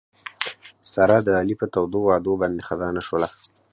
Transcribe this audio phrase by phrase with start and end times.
[0.91, 3.27] ساره د علي په تودو وعدو باندې خطا نه شوله.